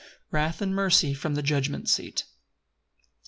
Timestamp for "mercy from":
0.75-1.35